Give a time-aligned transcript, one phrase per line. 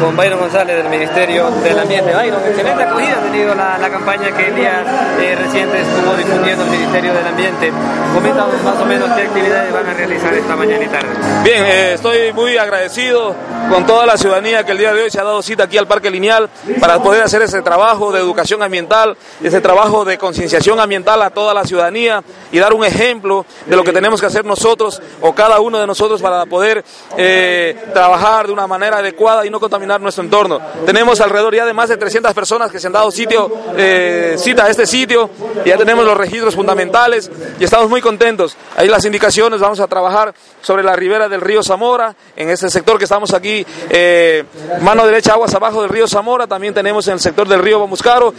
[0.00, 2.14] con Byron González del Ministerio del Ambiente.
[2.14, 4.82] Byron, excelente acogida ha tenido la, campaña que el día
[5.20, 7.72] eh, reciente estuvo difundiendo el Ministerio del Ambiente.
[8.14, 11.08] Coméntanos más o menos qué actividades van a realizar esta mañana y tarde.
[11.44, 13.34] Bien, eh, estoy muy agradecido
[13.68, 15.86] con toda la ciudadanía que el día de hoy se ha dado cita aquí al
[15.86, 16.48] Parque Lineal
[16.80, 21.52] para poder hacer ese trabajo de educación ambiental, ese trabajo de concienciación ambiental a toda
[21.52, 25.60] la ciudadanía y dar un ejemplo de lo que tenemos que hacer nosotros o cada
[25.60, 26.84] uno de nosotros para poder
[27.16, 30.60] eh, trabajar de una manera adecuada y no contaminar nuestro entorno.
[30.86, 34.66] Tenemos alrededor ya de más de 300 personas que se han dado sitio, eh, cita
[34.66, 35.30] a este sitio,
[35.64, 38.56] ya tenemos los registros fundamentales y estamos muy contentos.
[38.76, 42.98] Ahí las indicaciones, vamos a trabajar sobre la ribera del río Zamora, en este sector
[42.98, 44.44] que estamos aquí, eh,
[44.82, 48.34] mano derecha, aguas abajo del río Zamora, también tenemos en el sector del río Bamuscaro.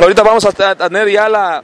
[0.00, 1.62] Ahorita vamos a tener ya la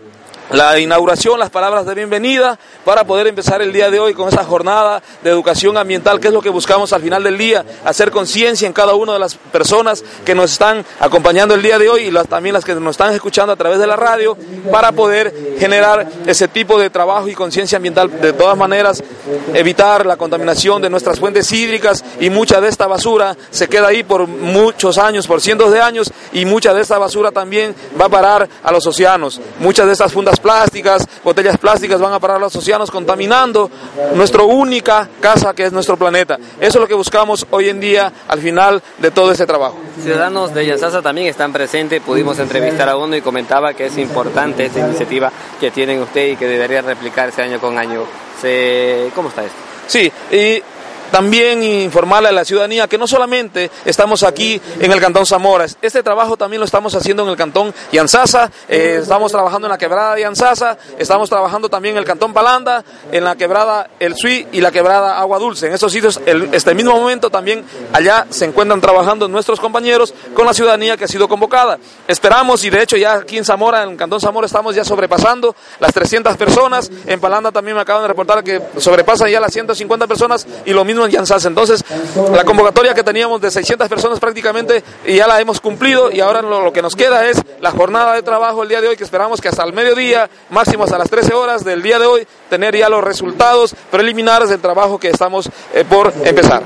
[0.51, 4.45] la inauguración, las palabras de bienvenida para poder empezar el día de hoy con esa
[4.45, 8.67] jornada de educación ambiental, que es lo que buscamos al final del día, hacer conciencia
[8.67, 12.11] en cada una de las personas que nos están acompañando el día de hoy y
[12.11, 14.37] las, también las que nos están escuchando a través de la radio,
[14.73, 18.21] para poder generar ese tipo de trabajo y conciencia ambiental.
[18.21, 19.03] De todas maneras,
[19.53, 24.03] evitar la contaminación de nuestras fuentes hídricas y mucha de esta basura se queda ahí
[24.03, 28.09] por muchos años, por cientos de años, y mucha de esta basura también va a
[28.09, 29.41] parar a los océanos.
[29.59, 33.71] Muchas de estas fundas plásticas, botellas plásticas van a parar a los océanos contaminando
[34.15, 36.37] nuestra única casa que es nuestro planeta.
[36.61, 39.77] Eso es lo que buscamos hoy en día al final de todo este trabajo.
[40.03, 44.67] Ciudadanos de Yansasa también están presentes, pudimos entrevistar a uno y comentaba que es importante
[44.67, 45.31] esta iniciativa
[45.61, 48.05] que tienen usted y que debería replicarse año con año.
[49.15, 49.59] ¿Cómo está esto?
[49.89, 50.63] Sí, y
[51.11, 56.03] también informarle a la ciudadanía que no solamente estamos aquí en el Cantón Zamora, este
[56.03, 60.15] trabajo también lo estamos haciendo en el Cantón Yanzasa, eh, estamos trabajando en la quebrada
[60.15, 64.61] de Yanzasa, estamos trabajando también en el Cantón Palanda, en la quebrada El Suí y
[64.61, 65.67] la quebrada Agua Dulce.
[65.67, 66.21] En estos sitios,
[66.53, 71.09] este mismo momento también allá se encuentran trabajando nuestros compañeros con la ciudadanía que ha
[71.09, 71.79] sido convocada.
[72.07, 75.55] Esperamos y de hecho ya aquí en Zamora, en el Cantón Zamora, estamos ya sobrepasando
[75.81, 76.91] las 300 personas.
[77.07, 80.85] En Palanda también me acaban de reportar que sobrepasan ya las 150 personas y lo
[80.85, 81.85] mismo en Entonces,
[82.33, 86.73] la convocatoria que teníamos de 600 personas prácticamente ya la hemos cumplido y ahora lo,
[86.73, 89.49] que nos queda es la jornada de trabajo el día de hoy, que esperamos que
[89.49, 93.03] hasta el mediodía, máximo hasta las 13 horas del día de hoy, tener ya los
[93.03, 96.63] resultados preliminares del trabajo que estamos eh, por empezar.